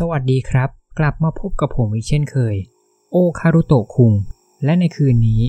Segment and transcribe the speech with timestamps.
[0.00, 0.68] สวัสดีครับ
[0.98, 2.56] กลับมาพบกับผมอีกเช่นเคย
[3.12, 4.12] โอคารุโตะคุง
[4.64, 5.42] และในคืนนี้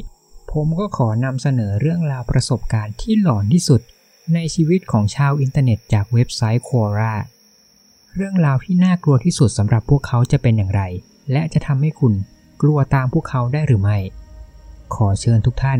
[0.51, 3.81] ผมก็ขอนำเสนอเรื่องราวประสบการณ์ที่หลอนที่สุด
[4.33, 7.13] ในชีวิตของชาวอินเทอร์เน็ตจากเว็บไซต์ Quora
[8.15, 10.81] เรื่องราวที่น่ากลัวที่สุดสำหรับพวกเขาจะเป็นอย่างไร
[11.31, 12.13] และจะทำให้คุณ
[12.61, 13.97] กลัวตามพวกเขาได้หรือไม่
[14.95, 15.79] ขอเชิญทุกท่าน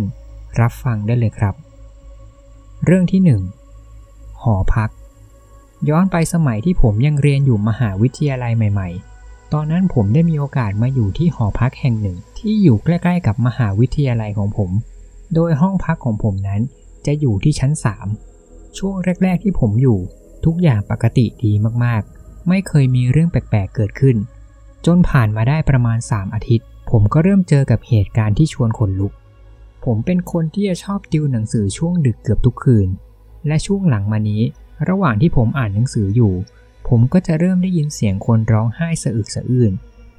[0.59, 1.55] รับฟังได้เลยครับ
[2.85, 3.21] เรื่องที่
[3.85, 4.89] 1 หอพัก
[5.89, 8.89] ย้อนไปสมัยที่ผมยังเรียนอยู่มหาวิทยาลัยใหม่
[9.21, 14.71] ๆ ตอนนั้นผมได้มีโอกาสมาอยู่ที่หอพักแห่งหนึ่ง ที่อยู่ใกล้ ๆ กับมหาวิทยาลัยของผม
[15.33, 16.61] โดยห้องพักของผมนั้น
[17.05, 17.71] จะอยู่ที่ชั้น
[18.23, 19.99] 3 ช่วงแรก ๆ ที่ผมอยู่
[20.45, 21.51] ทุกอย่างปกติดี
[21.83, 24.17] มากๆ ไม่เคยมีเรื่องแปลก ๆ เกิดขึ้น
[24.85, 29.13] จนผ่านมาได้ประมาณ 3 อาทิตย์ ผมก็เริ่มเจอกับเหตุการณ์ที่ชวนขนลุก
[29.85, 32.87] ผมเป็นคนที่จะชอบติวหนังสือช่วงดึกเกือบทุกคืน
[33.47, 34.41] และช่วงหลังมานี้
[34.89, 36.33] ระหว่างที่ผมอ่านหนังสืออยู่
[36.87, 39.71] ผมก็จะเริ่มได้ยินเสียงคนร้องไห้สะอึกสะอื้น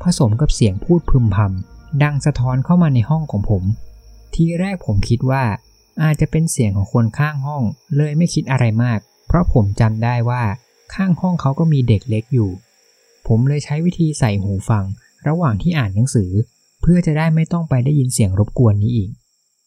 [0.03, 3.63] ผสมกับเสียงพูดพึมพำดังสะท้อนเข้ามาในห้องของผม
[4.35, 5.45] ทีแรกผมคิดว่า
[6.03, 7.63] อาจจะเป็นเสียงของคนข้างห้อง
[7.97, 10.43] เลยไม่คิดอะไรมาก เพราะผมจำได้ว่า
[10.95, 12.51] ข้างห้องเขาก็มีเด็กเล็กอยู่
[13.27, 14.85] ผมเลยใช้วิธีใส่หูฟัง
[15.29, 16.31] ระหว่างที่อ่านหนังสือ
[16.81, 19.11] เพื่อจะได้ไม่ต้องไปได้ยินเสียงรบกวนนี้อีก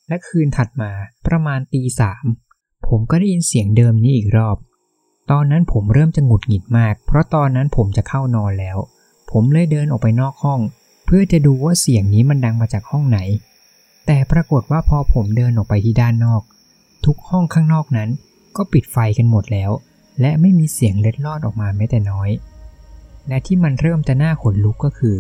[0.08, 0.92] และคืนถัดมา
[1.28, 2.26] ประมาณตีสาม
[2.88, 4.58] ผมก็ได้ยินเสียงเดิมนี้อีกรอบ
[5.32, 8.78] ตอนนั้นผมเริ่มจะหงุดหงิดมาก เพราะตอนนั้นผมจะเข้านอนแล้ว
[9.32, 10.60] ผมเลยเดินออกไปนอกห้อง
[11.06, 13.20] เพื่อจะดูว่าเสียงนี้มันดังมาจากห้องไหน
[14.06, 16.42] แต่ปรากฏว่าพอผมเดินออกไปที่ด้านนอก
[17.06, 18.10] ทุกห้องข้างนอกนั้น
[18.58, 19.72] ก็ปิดไฟกันหมดแล้ว
[20.22, 22.30] และไม่มีเสียงเล็ดลอดออกมาแม้แต่น้อย
[23.28, 25.18] และที่มันเริ่มจะน่าขนลุกก็คือ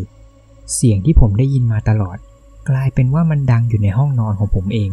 [0.75, 2.17] เสียงที่ผมได้ยินมาตลอด
[2.69, 4.91] กลายเป็นว่ามันดังอยู่ในห้องนอนของผมเอง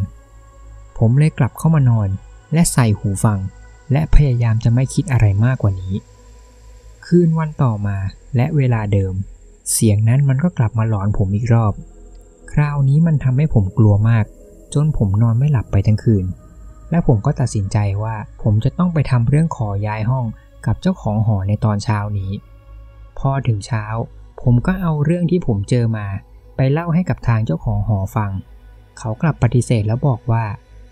[0.99, 2.09] ผมเลยกลับเข้ามานอน
[2.53, 3.41] และใส่หูฟัง
[3.93, 5.95] และพยายามจะไม่คิดอะไรมากกว่านี้
[7.07, 7.97] คืนวันต่อมา
[8.37, 9.15] และเวลาเดิม
[9.73, 11.73] เสียงนั้นมันก็กลับมาหลอนผมอีกรอบ
[12.53, 14.25] คราวนี้มันทำให้ผมกลัวมาก
[14.75, 16.25] จนผมนอนไม่หลับไปทั้งคืน
[16.91, 20.27] และผมก็ตัดสินใจว่าผมจะต้องไปทำเรื่องขอย้ายห้อง
[20.67, 22.33] กับเจ้าของหอในตอนเช้านี้
[23.19, 23.85] พอถึงเช้า
[24.43, 26.07] ผมก็เอาเรื่องที่ผมเจอมา
[26.57, 28.31] ไปเล่าให้กับทางเจ้าของหอฟัง
[28.99, 30.45] เขากลับปฏิเสธแล้วบอกว่า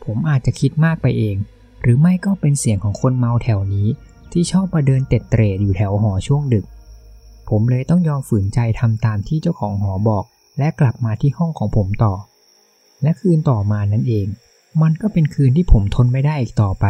[0.04, 1.36] ผมอาจจะคิดมากไปเอง
[1.86, 3.88] หรือไม่ก็เป็นเสียงของคนเมาแถวนี้
[4.32, 6.66] ที่ชอบมาเดินเต็ดเตร่อยู่แถวหอช่วงดึก
[7.48, 10.24] ผมเลยต้องยอมฝืนใจทำตามที่เจ้าของหอบอก
[10.58, 12.14] และกลับมาที่ห้องของผมต่อ
[13.02, 14.26] และคืนต่อมานั่นเอง
[14.82, 16.86] มันก็เป็นคืนที่ผมทนไม่ได้อีกต่อไป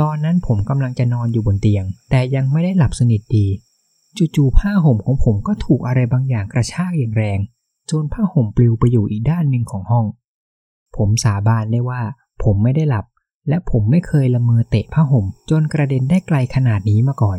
[0.00, 3.46] ตอนนั้นผมกำลังจะนอนอยู่บนเตียง แต่ยังไม่ได้หลับสนิทดี
[4.36, 7.38] จู่ๆผ้าห่มของผมก็ถูกอะไรบางอย่างกระชากอย่างแรง
[7.90, 10.06] จนผ้าห่มปลิวไปอยู่อีกด้านหนึ่งของห้อง
[10.96, 12.00] ผมสาบานได้ว่า
[12.42, 13.04] ผมไม่ได้หลับ
[13.48, 17.38] และผมไม่เคยละเมอเตะผ้าห่ม จนกระเด็นได้ไกลขนาดนี้มาก่อน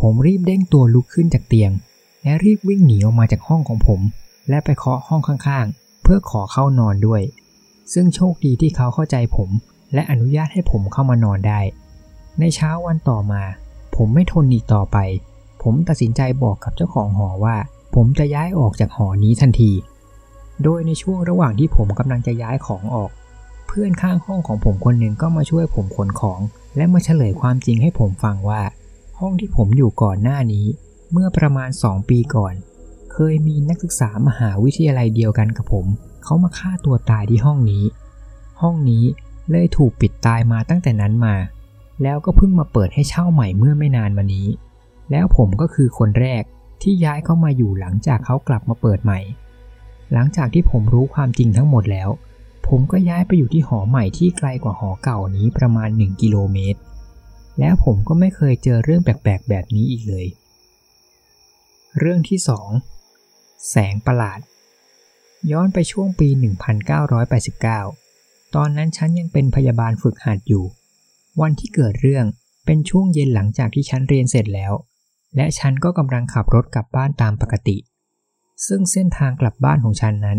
[0.00, 1.70] ผมรีบเด้งตัวลุกขึ้นจากเตียง
[2.22, 4.00] และรีบวิ่งหนีออกมาจากห้องของผม
[4.48, 7.22] และไปเคาะห้องข้างๆ เพื่อขอเข้านอนด้วย
[7.92, 9.50] ซึ่งโชคดีที่เขาเข้าใจผม
[9.94, 11.60] และอนุญาตให้ผมเข้ามานอนได้
[12.40, 13.42] ในเช้าวันต่อมา
[13.96, 14.98] ผมไม่ทนอีกต่อไป
[15.62, 17.56] ผมตัดสินใจบอกกับเจ้าของหอว่า
[17.94, 19.72] ผมจะย้ายออกจากหอนี้ทันที
[20.62, 23.10] โดยในช่วงระหว่างที่ผมกำลังจะย้ายของออก
[23.78, 26.40] พื่อนข้างห้องของผมคนหนึ่งก็มาช่วยผมขนของ
[26.76, 28.62] และมาเฉลยความจริงให้ผมฟังว่า
[29.20, 30.66] ห้องที่ผมอยู่ก่อนหน้านี้
[31.12, 32.54] เมื่อประมาณ 2 ปีก่อน
[33.12, 35.86] เคยมีนักศึกษามหาวิทยาลัยเดียวกันกับผม
[36.24, 37.84] เขามาฆ่าตัวตายที่ห้องนี้
[38.62, 39.04] ห้องนี้
[39.50, 41.34] เลยถูกปิดตายมาตั้งแต่นั้นมา
[42.02, 44.48] แล้วก็เพิ่งมาเปิดให้เช่าใหม่เมื่อไม่นานมานี้
[45.10, 46.42] แล้วผมก็คือคนแรก
[46.82, 49.20] ที่ย้ายเข้ามาอยู่หลังจากเขากลับมาเปิดใหม่
[50.12, 52.10] หลังจากที่ผมรู้ความจริงทั้งหมดแล้ว
[52.66, 56.80] ผมก็ย้ายไปอยู่ที่หอใหม่ที่ไกลกว่าหอเก่านี้ประมาณ 1 กิโลเมตร
[57.58, 60.26] แล้วผมก็ไม่เคยเจอเรื่องแปลกๆ แบบนี้อีกเลย
[61.98, 62.38] เรื่องที่
[63.04, 64.40] 2 แสงประหลาด
[65.52, 66.28] ย้อนไปช่วงปี
[67.76, 70.64] 1989 ตอนนั้นฉันยังเป็นพยาบาลฝึกหัดอยู่
[71.40, 72.24] วันที่เกิดเรื่อง
[72.66, 74.72] เป็นช่วงเย็นหลังจากที่ฉันเรียนเสร็จแล้ว
[75.36, 77.76] และฉันก็กำลังขับรถกลับบ้านตามปกติ
[78.66, 80.38] ซึ่งเส้นทางกลับบ้านของฉันนั้น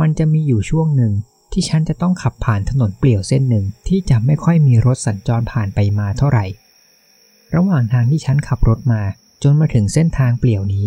[0.00, 1.12] มันจะมีอยู่ช่วงหนึ่ง
[1.54, 6.44] ที่ฉันจะต้องขับผ่านถนนเปลี่ยวเส้นหนึ่งที่จะไม่ค่อยมีรถสัญจรผ่านไปมาเท่าไหร่
[7.54, 9.02] ระหว่างทางที่ฉันขับรถมา
[9.42, 10.86] จนมาถึงเส้นทางเปลี่ยวนี้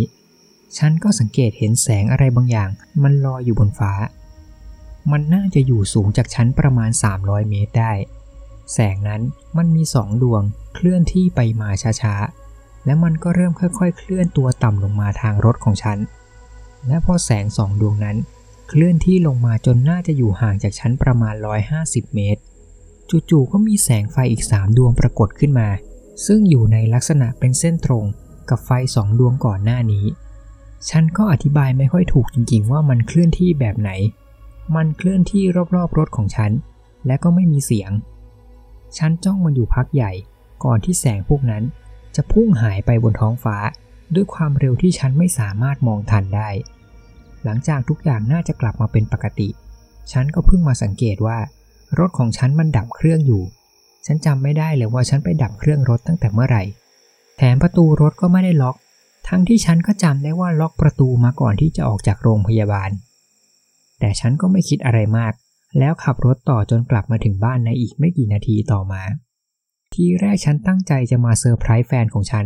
[0.78, 2.70] ฉันก็สังเกตเห็นแสงอะไรบางอย่าง
[3.04, 3.94] มันลอยอยู่บนฟ้า
[5.12, 6.90] มันน่าจะอยู่สูงจากชั้นประมาณ
[7.20, 7.94] 300 เมตรได้
[8.74, 9.22] แสงนั้น
[9.58, 10.44] มันมีสองดวง
[10.76, 11.70] เคลื่อนที่ไปมา
[12.02, 15.98] ช้าๆ และมันก็เริ่มค่อยๆ เคลื่อนตัวต่ำลงมาทางรถของฉัน
[16.88, 18.18] และพอแสงสองดวงนั้น
[18.68, 21.36] เคลื่อนที่ลงมาจนน่าจะอยู่ห่างจากชั้นประมาณ
[21.76, 22.42] 150 เมตร
[23.30, 25.70] จู่ๆก็มีแสงไฟอีก 3 ดวงปรากฏขึ้นมา
[26.26, 28.06] ซึ่งอยู่ในลักษณะเป็นเส้นตรง
[28.50, 30.06] กับไฟสองดวงก่อนหน้านี้
[30.90, 33.92] ฉันก็อธิบายไม่ค่อยถูกจริงๆว่ามันเคลื่อนที่แบบไหน
[34.76, 35.44] มันเคลื่อนที่
[35.76, 36.52] รอบๆรถของฉัน
[37.06, 37.92] และก็ไม่มีเสียง
[38.98, 40.12] ฉันจ้องมันอยู่พักใหญ่
[40.64, 41.64] ก่อนที่แสงพวกนั้น
[42.16, 43.58] จะพุ่งหายไปบนท้องฟ้า
[44.16, 46.50] ด้วยความเร็วที่ฉันไม่สามารถมองทันได้
[47.44, 49.50] หลังจากทุกอย่างน่าจะกลับมาเป็นปกติ
[50.12, 51.38] ฉันก็เพิ่งมาสังเกตว่า
[52.00, 53.44] รถของฉันมันดับเครื่องอยู่
[54.06, 56.64] ฉันจำไม่ได้เลยว่าฉันไปดับเครื่องรถตั้งแต่เมื่อไหร่
[57.38, 58.76] แถมประตูรถก็ไม่ได้ล็อก
[59.28, 62.90] ทั้งที่ฉันก็จำได้ว่าล็อกประตูมาก่อนที่จะออกจากโรงพยาบาล
[64.00, 65.34] แต่ฉันก็ไม่คิดอะไรมาก
[65.80, 69.02] แล้วขับรถต่อจนกลับมาถึงบ้านในอีกไม่กี่นาทีต่อมา
[69.94, 72.46] ทีแรกฉันตั้งใจจะมาเซอร์ไพรส์แฟนของฉัน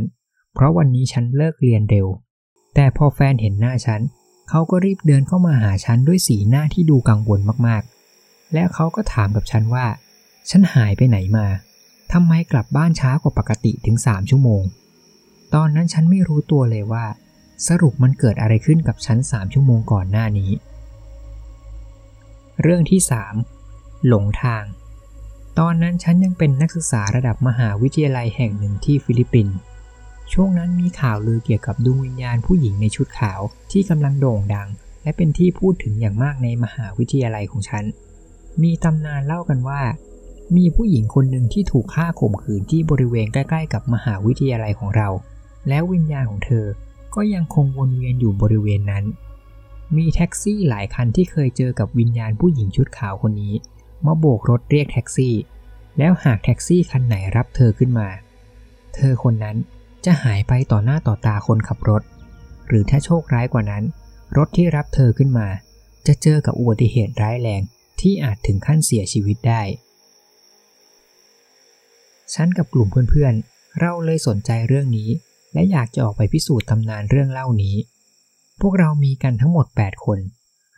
[0.53, 2.07] เพราะวันนี้ฉันเลิกเรียนเร็ว
[2.75, 4.01] แต่พอแฟนเห็นหน้าฉัน
[4.53, 9.85] เขาก็รีบเดินเข้ามาหาฉันด้วยสีหน้าที่ดูกังวลมากๆ แล้วเขาก็ถามกับฉันว่า
[10.49, 11.47] ฉันหายไปไหนมา
[12.13, 14.63] ทำไมกลับบ้านช้ากว่าปกติถึงสามชั่วโมง
[15.53, 17.05] ตอนนั้นฉันไม่รู้ตัวเลยว่า
[17.67, 20.51] สรุปมันเกิดอะไรขึ้นกับฉันสามชั่วโมงก่อนหน้านี้
[22.61, 23.01] เรื่องที่
[23.53, 24.63] 3หลงทาง
[25.59, 29.55] ตอนนั้นฉันยังเป็นนักศึกษาระดับมหาวิทยาลัยแห่งหนึ่งที่ฟิลิปปินส์
[30.33, 33.41] ช่วงนั้นมีข่าวลือเกี่ยวกับดวงวิญญาณผู้หญิงในชุดขาว
[33.71, 34.67] ที่กำลังโด่งดัง
[35.03, 37.83] และเป็นที่พูดถึงอย่างมากในมหาวิทยาลัยของฉัน
[38.63, 39.81] มีตำนานเล่ากันว่า
[40.57, 45.09] มีผู้หญิงคนหนึ่งที่ถูกฆ่าข่มขืนที่บริเวณใกล้ๆ กับมหาวิทยาลัยของเรา
[45.69, 46.65] แล้ววิญญาณของเธอ
[47.15, 49.05] ก็ยังคงวนเวียนอยู่บริเวณนั้น
[49.97, 53.53] มีแท็กซี่หลายคันที่เคยเจอกับวิญญาณผู้หญิงชุดขาวคนนี้
[54.05, 55.35] มาโบกรถเรียกแท็กซี่
[55.97, 58.07] แล้วหากแท็กซี่คันไหนรับเธอขึ้นมา
[58.95, 59.57] เธอคนนั้น
[60.05, 62.03] จะหายไปต่อหน้าต่อตาคนขับรถ
[62.67, 63.83] หรือถ้าโชคร้ายกว่านั้น
[64.37, 65.47] รถที่รับเธอขึ้นมา
[66.07, 67.61] จะเจอกับอุบัติเหตุร้ายแรง
[68.01, 69.61] ที่อาจถึงขั้นเสียชีวิตได้
[72.33, 75.09] ฉันกับกลุ่มเพื่อนๆ เราเลยสนใจเรื่องนี้
[75.53, 77.75] และอยากจะออกไปพิสูจน์ตำนานเรื่องเล่านี้
[78.61, 80.19] พวกเรามีกันทั้งหมด 8 คน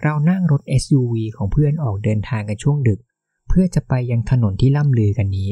[0.03, 2.99] เรานั่งรถ SUV ของเพื่อนออกเดินทางกันช่วงดึก
[3.49, 5.51] เพื่อจะไปยังถนนที่ล่ำลือกันนี้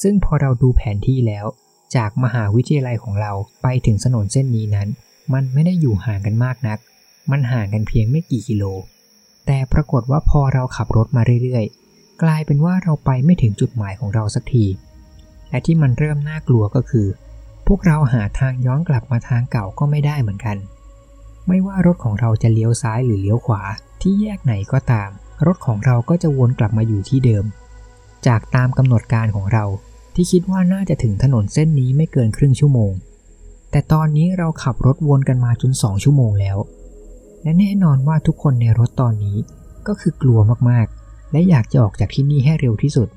[0.00, 1.46] ซึ่งพอเราดูแผนที่แล้ว
[1.96, 4.88] จากมหาวิทยาลัยของเราไปถึงถนนเส้นนี้นั้น
[5.32, 6.78] มันไม่ได้อยู่ห่างกันมากนัก
[7.30, 8.64] มันห่างกันเพียงไม่กี่กิโล
[9.46, 14.66] แต่ปรากฏว่าพอเราขับรถมาเรื่อยๆ กลายเป็นว่าเราไปไม่ถึงจุดหมายของเราสักที
[15.50, 17.06] และที่มันเริ่มน่ากลัวก็คือ
[17.66, 20.56] พวกเราหาทางย้อนกลับมาทางเก่าก็ไม่ได้เหมือนกัน
[21.48, 23.62] ไม่ว่ารถของเราจะเลี้ยวซ้ายหรือเลี้ยวขวา
[24.02, 25.10] ที่แยกไหนก็ตาม
[25.46, 27.44] รถของเราก็จะวนกลับมาอยู่ที่เดิม
[28.26, 29.64] จากตามกำหนดการของเรา
[30.16, 32.92] ที่คิดว่าน่าจะถึงถนนเส้นนี้ไม่เกินครึ่งชั่วโมง
[33.70, 36.58] แต่ตอนนี้เราขับรถวนกันมาจนสองชั่วโมงแล้ว
[37.42, 39.36] และแน่นอนว่าทุกคนในรถตอนนี้
[39.86, 40.38] ก็คือกลัว
[40.70, 43.08] มากๆ และอยากจะออกจากที่นี่ให้เร็วที่สุด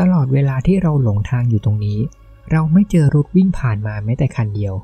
[0.00, 1.98] ตลอดเวลาที่เราหลงทางอยู่ตรงนี้
[2.50, 4.74] เราไม่เจอรถวิ่งผ่านมาแม้แต่คันเดียว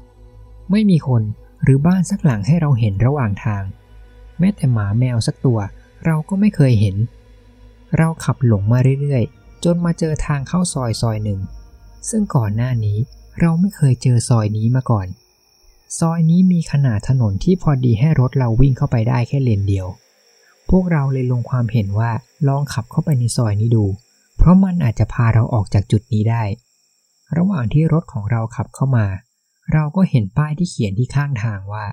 [0.71, 1.23] ไม่มีคน
[1.63, 3.63] หรือบ้านสักหลังให้เราเห็นระหว่างทาง
[4.39, 5.59] แม้แต่หมาแมวสักตัว
[6.07, 6.97] เราก็ไม่เคยเห็น
[7.97, 11.41] เราขับหลงมาเรื่อยๆ จนมาเจอทางเข้าซอยซอยหนึ่ง
[12.09, 12.99] ซึ่งก่อนหน้านี้
[13.41, 15.07] เราไม่เคยเจอซอยนี้มาก่อน
[15.99, 19.87] ซอยนี้มีขนาดถนนที่พอดีให้รถเราวิ่งเข้าไปได้แค่เลนเดียว
[20.71, 22.11] พวกเราเลยลงความเห็นว่า
[22.49, 23.85] ลองขับเข้าไปในซอยนี้ดู
[24.39, 26.43] เพราะมันอาจจะพาเราออกจากจุดนี้ได้
[27.37, 29.07] ระหว่างที่รถของเราขับเข้ามา
[29.73, 31.87] เราก็เห็นป้ายที่เขียนที่ข้างทางว่า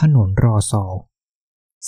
[0.00, 0.94] ถนนรอซอล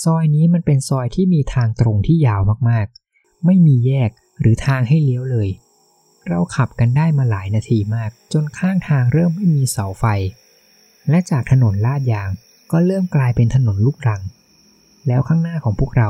[0.03, 4.09] ซอยนี้มันเป็นซอยที่มีทางตรงที่ยาวมากๆ ไม่มีแยก
[4.39, 5.49] หรือทางให้เลี้ยวเลย
[6.27, 10.05] เราขับกันได้มาหลายนาทีมาก จนข้างทางเริ่มไม่มีเสาไฟ
[11.09, 12.29] และจากถนนลาดยาง
[12.71, 14.21] ก็เริ่มกลายเป็นถนนลูกรัง
[15.07, 16.09] แล้วข้างหน้าของพวกเรา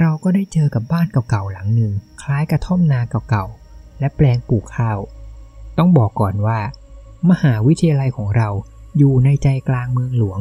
[0.00, 1.92] เราก็ได้เจอกับบ้านเก่าๆหลังหนึ่ง
[2.22, 3.00] คล้ายกระท่อมนา
[3.30, 4.98] เก่าๆ และแปลงปลูกข้าว
[5.78, 6.58] ต้องบอกก่อนว่า
[7.30, 8.48] มหาวิทยาลัยของเรา
[8.98, 10.40] อยู่ในใจกลางเมืองหลวง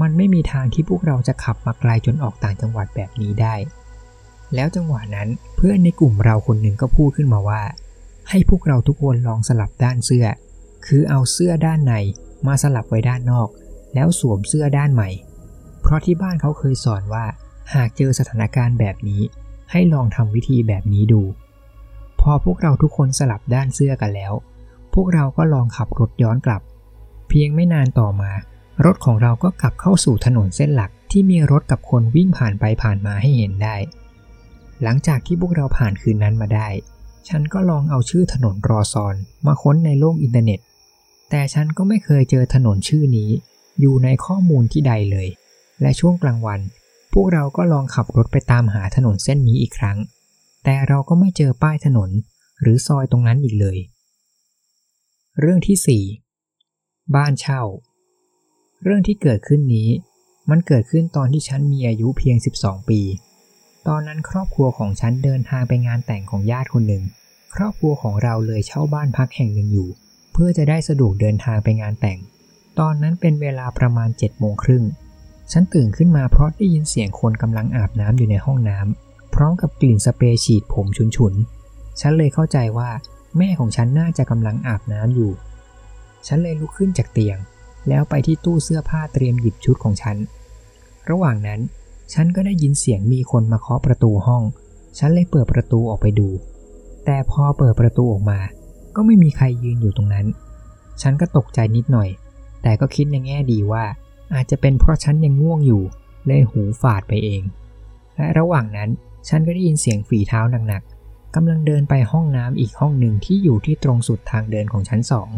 [0.00, 3.54] มันไม่มีทางที่พวกเราจะขับมาไกลจนออกต่างจังหวัดแบบนี้ได้
[4.54, 7.62] แล้วจังหวะนั้นเพื่อนในกลุ่มเราคนหนึ่งก็พูดขึ้นมาว่า
[8.30, 10.26] ให้พวกเราทุกคนลองสลับด้านเสื้อ
[10.86, 11.94] คือเอาเสื้อด้านใน
[12.46, 13.48] มาสลับไว้ด้านนอก
[13.94, 15.10] แล้วสวมเสื้อด้านใหม่
[15.82, 17.24] เพราะที่บ้านเขาเคยสอนว่า
[17.74, 19.22] หากเจอสถานการณ์แบบนี้
[19.70, 21.22] ให้ลองทำวิธีแบบนี้ดู
[22.20, 24.32] พอพวกเราทุกคนสลับด้านเสื้อกันแล้ว
[24.94, 26.62] พวกเราก็ลองขับรถย้อนกลับ
[27.28, 28.32] เพียงไม่นานต่อมา
[28.84, 33.76] รถของเราก็กลับเข้าสู่ถนนเส้นหลักที่มีรถกับคนวิ่งผ่านไปผ่านมาให้เห็นได้
[34.82, 36.68] หลังจากที่พวกเราผ่านคืนนั้นมาได้
[37.28, 39.14] ฉันก็ลองเอาชื่อถนนรอซอน
[39.46, 40.60] มาค้นในโลกอินเทอร์เน็ต
[41.30, 43.30] แต่ฉันก็ไม่เคยเจอถนนชื่อนี้
[43.80, 45.28] อยู่ในข้อมูลที่ใดเลย
[45.80, 46.60] และช่วงกลางวัน
[47.12, 49.98] พวกเราก็ลองขับรถไปตามหาถนนเส้นนี้อีกครั้ง
[50.64, 52.10] แต่เราก็ไม่เจอป้ายถนน
[52.60, 53.78] หรือซอยตรงนั้นอีกเลย
[55.40, 56.04] เรื่องที่
[56.64, 57.62] 4 บ้านเช่า
[58.84, 59.88] เรื่องที่เกิดขึ้นนี้
[60.50, 63.00] มันเกิดขึ้นตอนที่ฉันมีอายุเพียง 12 ปี
[63.88, 67.04] ตอนนั้นครอบครัวของฉันเดินทางไปงานแต่งของญาติคนหนึ่ง
[67.54, 69.88] ครอบครัวของเราเลยเช่าบ้านพักแห่งหนึ่งอยู่
[70.32, 72.18] เพื่อจะได้สะดวกเดินทางไปงานแต่ง
[72.78, 74.84] ตอนนั้นเป็นเวลาประมาณ7จ็ดโมงครึ่ง
[75.52, 80.86] ฉันตื่นขึ้นมาเพราะได้ยินเสียงคนกำลังอาบน้ำอยู่ในห้องน้ำพร้อมกับกลิ่นสเปรย์ฉีดผม
[81.16, 82.90] ฉุนๆ ฉันเลยเข้าใจว่า
[83.38, 85.32] แม่ของฉันน่าจะกำลังอาบน้ำอยู่
[86.26, 87.38] ฉันเลยลุกขึ้นจากเตียง
[87.88, 90.16] แล้วไปที่ตู้เสื้อผ้าเตรียมหยิบชุดของฉัน
[91.10, 91.60] ระหว่างนั้น
[92.12, 94.42] ฉันก็ได้ยินเสียงมีคนมาเคาะประตูห้อง
[94.98, 96.28] ฉันเลยเปิดประตูออกไปดู
[97.04, 98.38] แต่พอเปิดประตูออกมา
[98.96, 100.26] ก็ไม่มีใครยืนอยู่ตรงนั้น
[101.02, 102.08] ฉันก็ตกใจนิดหน่อย
[102.62, 103.84] แต่ก็คิดในแง่ดีว่า
[104.34, 105.82] อาจจะเป็นเพราะฉันยังง่วงอยู่
[106.26, 107.42] เลยหูฝาดไปเอง
[108.16, 108.90] และระหว่างนั้น
[109.28, 115.28] ฉันก็ได้ยินเสียงฝีเท้าหนักๆกำลังเดินไปห้องน้ำอีกห้องหนึ่งที่อยู่ที่ตรงสุดทางเดินของชั้นสอง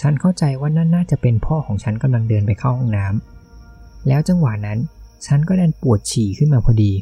[0.00, 4.78] ฉันเข้าใจว่านั่นน่าจะเป็นพ่อของฉันกำลังเดินไปเข้าห้องน้ำแล้วจังหวะนั้น
[5.26, 6.92] ฉันก็ดันปวดฉี่ขึ้นมาพอดี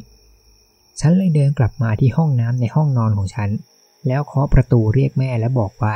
[0.99, 3.49] ฉันเลยเดินกลับมาที่ห้องน้ำในห้องนอนของฉัน
[4.07, 5.95] แล้วเคาะประตูเรียกแม่และบอกว่า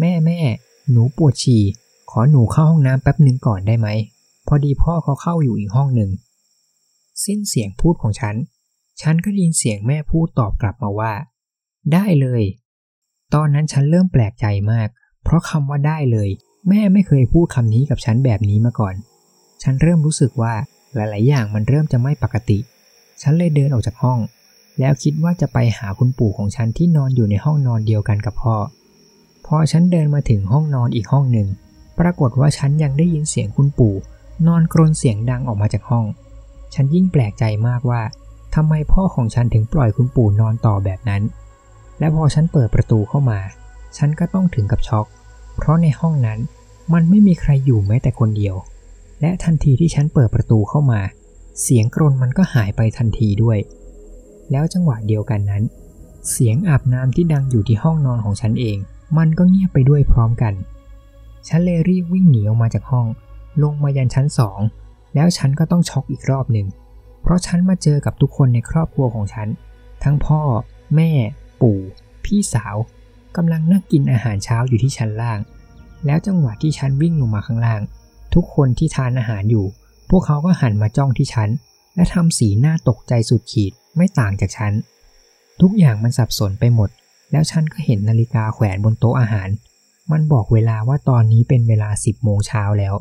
[0.00, 0.40] แม่แม่
[0.90, 1.62] หนูปวดฉี่
[2.10, 3.88] ขอหนูเข้าห้องน้ำแป๊บหนึ่งก่อนได้ไหม
[4.46, 6.10] พอดีพ่อเขาเข้าอยู่อีกห้องหนึ่ง
[7.24, 8.34] สิ้นเสียงพูดของฉัน
[9.00, 11.12] ฉันก็ได้ยินเสียงแม่พูดตอบกลับมาว่า
[11.92, 12.42] ได้เลย
[13.34, 14.88] ตอนนั้นฉันเริ่มแปลกใจมาก
[15.24, 16.28] เพราะคำว่าได้เลย
[16.68, 18.94] แม่ไม่เคยพูดคำนี้กับฉันแบบนี้มาก่อน
[19.62, 20.54] ฉันเริ่มรู้สึกว่า
[20.94, 22.58] หลาย ๆ อย่างมันเริ่มจะไม่ปกติ
[23.22, 24.18] ฉันเลยเดินออกจากห้อง
[24.78, 28.56] แล้วคิดว่าจะไปหาคุณปู่ของฉันที่นอนอยู่ในห้องนอนเดียวกันกับพ่อ
[29.46, 31.48] พอฉันเดินมาถึงห้องนอนอีกห้องหนึ่ง
[31.98, 33.94] ปรากฏว่าฉันยังได้ยินเสียงคุณปู่
[34.46, 36.04] นอนกรนเสียงดังออกมาจากห้อง
[36.74, 38.02] ฉันยิ่งแปลกใจมากว่า
[38.54, 41.22] ทำไมพ่อของฉันถึงปล่อยคุณปู่นอนต่อแบบนั้น
[41.98, 43.40] และพอฉันเปิดประตูเข้ามา
[43.96, 45.06] ฉันก็ต้องถึงกับช็อก
[45.56, 46.38] เพราะในห้องนั้น
[46.92, 48.54] มันไม่มีใครอยู่แม้แต่คนเดียว
[49.20, 51.00] และทันทีที่ฉันเปิดประตูเข้ามา
[51.62, 53.58] เสียงกรนมันก็หายไปทันทีด้วย
[54.50, 55.62] แล้วจังหวะเดียวกันนั้น
[56.30, 58.76] เสียงอาบน้ำที่ดังอยู่ที่ห้องนอนของฉันเอง
[59.18, 60.54] มันก็เงียบไปด้วยพร้อมกัน
[61.48, 63.06] ฉันเลยรีบวิ่งหนีออกมาจากห้อง
[63.62, 64.60] ลงมายันชั้นสอง
[65.14, 66.66] แล้วฉันก็ต้องช็อกอีกรอบหนึ่ง
[67.22, 69.48] เพราะฉันมาเจอกับทุกคนในครอบครัวของฉัน
[70.04, 70.40] ทั้งพ่อ
[70.96, 71.10] แม่
[71.60, 71.78] ปู่
[72.24, 72.76] พี่สาว
[73.36, 75.38] กำลังนั่งกินอาหารเช้าอยู่ที่ชั้นล่าง
[76.06, 77.80] แล้วจังหวะที่ฉันวิ่งลงมาข้างล่าง
[78.34, 79.66] ทุกคนที่ทานอาหารอยู่
[80.10, 81.48] พวกเขาก็หันมาจ้องที่ฉัน
[81.94, 84.72] และทำสีหน้าตกใจสุดขีดไม่ต่างจากฉัน
[85.60, 86.90] ทุกอย่างมันสับสนไปหมด
[87.32, 89.48] แล้วฉันก็เห็นนาฬิกาแขวนบนโต๊ะอาหาร
[90.12, 92.94] มันบอกเวลาว่าตอนนี้เป็นเวลา10โมงเช้าแล้ว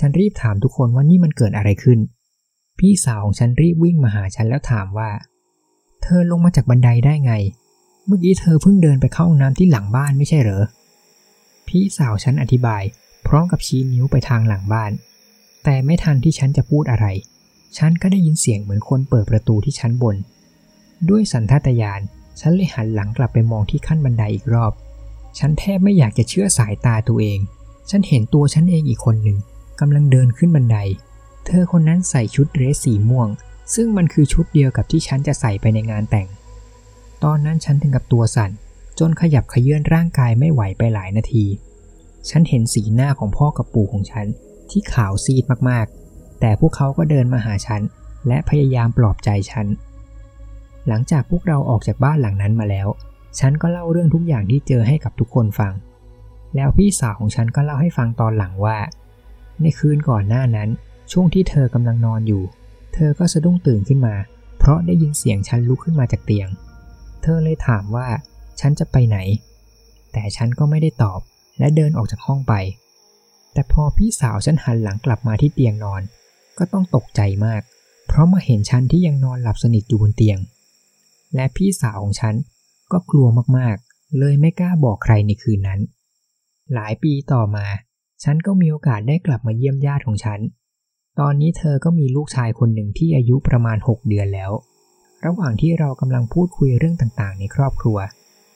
[0.00, 1.98] ฉันรีบถามทุกคนว่านี่มันเกิดอะไรขึ้น
[2.78, 5.10] พี่สาวของฉันรีบวิ่งมาหาฉันแล้วถามว่า
[6.02, 7.34] เธอลงมาจากบันไดได้ไง
[8.06, 10.64] เมื่อกี้เธอเพิ่งเดินไปเข้าห้องน้ำที่หลังบ้านไม่ใช่เหรอ
[11.68, 12.82] พี่สาวฉันอธิบาย
[13.26, 14.92] พร้อมกับชี้นิ้วไปทางหลังบ้าน
[15.64, 17.06] แต่ไม่ทันที่ฉันจะพูดอะไร
[17.78, 20.16] ฉันก็ได้ยินเสียงเหมือนคนเปิดประตูที่ชั้นบน
[21.10, 22.00] ด้วยสันทัตยาน
[22.40, 24.72] ฉันเลยหันหลังกลับไปมองที่ขั้นบันไดอีกรอบ
[25.38, 27.38] ฉันแทบไม่อยากจะเชื่อสายตาตัวเอง
[27.90, 29.38] ฉันเห็นตัวฉันเองอีกคนหนึ่ง
[29.80, 30.76] กำลังเดินขึ้นบันได
[31.46, 33.28] เธอคนนั้นใส่ชุดเดรสสีม่วง
[33.74, 36.28] ซึ่งมันคือชุดเดียวกับที่ฉันจะใส่ไปในงานแต่ง
[37.24, 38.50] ตอนนั้นฉันถึงกับตัวสั่น
[38.98, 41.44] จนขยับขยื่นร่างกายไม่ไหวไปหลายนาที
[42.30, 44.26] ฉันเห็นสีหน้าของพ่อกับปู่ของฉัน
[44.70, 47.82] ที่ขาวซีดมากๆ แต่พวกเขาก็เดินมาหาฉัน
[48.28, 49.66] และพยายามปลอบใจฉัน
[50.88, 52.88] หลังจากพวกเราออกจากบ้านหลังนั้นมาแล้ว
[53.38, 55.72] ฉันก็เล่าเรื่องทุกอย่างที่เจอให้กับทุกคนฟัง
[56.54, 58.78] แล้วพี่สาวของฉันก็เล่าให้ฟังตอนหลังว่า
[59.60, 60.68] ในคืนก่อนหน้านั้น
[61.12, 62.42] ช่วงที่เธอกำลังนอนอยู่
[62.94, 64.14] เธอก็สะดุ้งตื่นขึ้นมา
[64.58, 66.48] เพราะได้ยินเสียงฉันลุกขึ้นมาจากเตียง
[67.22, 68.08] เธอเลยถามว่า
[68.60, 69.18] ฉันจะไปไหน
[70.12, 71.20] แต่ฉันก็ไม่ได้ตอบ
[71.58, 72.54] และเดินออกจากห้องไป
[73.52, 76.02] แต่พอพี่สาวฉันหันหลังกลับมาที่เตียงนอน
[76.58, 77.62] ก็ต้องตกใจมาก
[78.06, 80.38] เพราะมาเห็นฉันที่ยังนอนหลับสนิทอยู่บนเตียง
[81.34, 82.34] และพี่สาวของฉัน
[82.92, 85.80] ก็กลัวมากๆ เลยไม่กล้าบอกใครในคืนนั้น
[86.74, 87.66] หลายปีต่อมา
[88.24, 90.40] ฉันก็มีโอกาสได้กลับมาเยี่ยมญาติของฉัน
[91.20, 94.52] ตอนนี้เธอก็มีลูกชายคนหนึ่งที่อายุประมาณ 6 เดือนแล้ว
[95.24, 97.98] ระหว่างที่เรากำลังพูดคุยเรื่องต่างๆ ในครอบครัว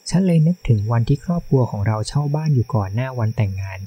[0.09, 3.79] ฉันเลยนึกถึงวันที่ครอบครัวของเราเช่าบ้านอยู่ก่อนหน้าวันแต่งงาน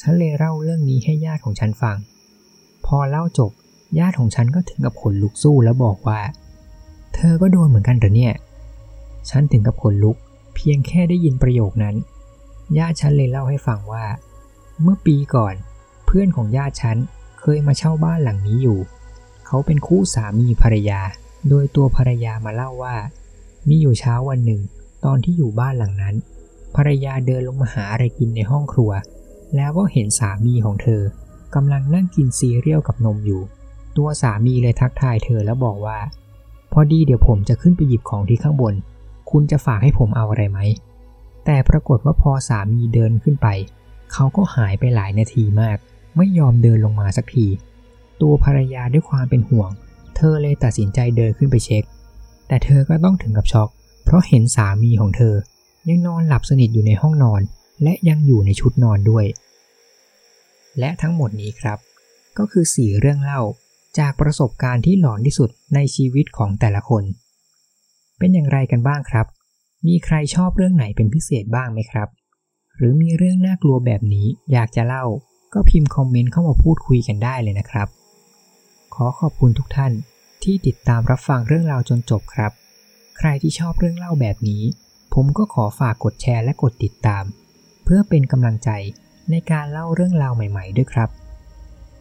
[0.00, 1.96] ฉันเลยเล่าเรื่องนี้ให้ญาติของฉันฟัง
[2.86, 3.52] พอเล่าจบ
[3.98, 6.20] ญาติของฉันก็ถึงกับขนลุกสู้แล้วบอกว่า
[7.14, 8.34] เธอก็โดนเหมือนกันหรอเนี่ย
[9.30, 10.16] ฉันถึงกับขนลุก
[10.54, 11.96] เพียงแค่ได้ยินประโยคนั้น
[12.78, 14.06] ญาติฉันเลยเล่าให้ฟังว่า
[14.82, 15.54] เมื่อปีก่อน
[16.06, 16.96] เพื่อนของญาติฉัน
[17.40, 18.78] เคยมาเช่าบ้านหลังนี้อยู่
[19.46, 21.00] เขาเป็นคู่สามีภรรยา
[21.48, 22.96] โดยตัวภรรยามาเล่าว่า
[23.68, 24.60] มีอยู่เช้าวันหนึ่ง
[25.04, 26.14] ตอนที่อยู่บ้านหลังนั้น
[26.76, 28.90] ภรรยาเดินลงมาหาอะไรกินในห้องครัว
[29.56, 31.02] แล้วก็เห็นสามีของเธอ
[31.54, 33.42] กำลังนั่งกินซีเรียลกับนมอยู่
[33.96, 35.98] ตัวสามีเลยทักทายเธอแล้วบอกว่า
[36.72, 38.74] พอดีเดี๋ยวผมจะขึ้นไปหยิบของที่ข้างบน
[39.30, 40.58] คุณจะฝากให้ผมเอาอะไรไหม
[41.44, 43.48] แต่ปรากฏว่าพอสามีเดินขึ้นไป
[44.12, 45.76] เขาก็หายไปหลายนาทีมาก
[46.16, 47.46] ไม่ยอมเดินลงมาสักที
[48.20, 49.70] ตัวภรรยาด้วยความเป็นห่วง
[50.16, 51.84] เธอเลยตัดสินใจเดินขึ้นไปเช็ค
[52.48, 53.68] แต่เธอก็ต้องถึงกับช็อก
[54.06, 55.34] เพราะเห็นสามีของเธอ
[55.88, 57.42] ยังนอนหลับสนิทอยู่ในห้องนอน
[57.82, 59.24] และยังอยู่ในชุดนอนด้วย
[60.78, 61.78] และทั้งหมดนี้ครับ
[62.38, 63.40] ก็คือสี่เรื่องเล่า
[63.98, 67.04] จากประสบการณ์ที่หลอนที่สุดในชีวิตของแต่ละคน
[68.18, 69.26] เป็นอย่างไรกันบ้างครับ
[69.86, 72.08] มีใครชอบเรื่องไหนเป็นพิเศษบ้างไหมครับ
[72.76, 75.04] หรือมีเรื่องน่ากลัวแบบนี้อยากจะเล่า
[75.52, 77.88] ก็พิมพ์คอมเมนต์เข้ามาพูดคุยกันได้เลยนะครับ
[78.94, 79.92] ขอขอบคุณทุกท่าน
[80.42, 82.52] ที่ติดตามรับฟังเรื่องราวจนจบครับ
[83.16, 84.62] ใครที่ชอบเรื่องเล่าแบบนี้
[85.14, 87.24] ผมก็ขอฝากกดแชร์และกดติดตาม
[87.84, 88.70] เพื่อเป็นกำลังใจ
[89.30, 91.10] ในการเล่าเรื่องราวใหม่ ๆ ด้วยครับ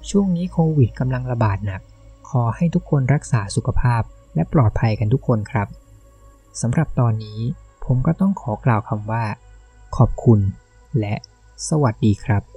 [0.10, 1.82] ช่วงนี้โควิดกำลังระบาดหนัก
[2.30, 4.02] ขอให้ทุกคนรักษาสุขภาพ
[4.36, 5.68] และปลอดภัยกันทุกคนครับ
[6.62, 7.40] สำหรับตอนนี้
[7.86, 9.24] ผมก็ต้องขอกล่าวคำว่า
[9.98, 10.40] ขอบคุณ
[11.00, 11.16] และ
[11.70, 12.55] สวัสดีครับ